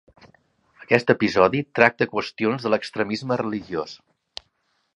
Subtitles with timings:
[0.85, 3.95] Aquest episodi tracta qüestions de l'extremisme religiós.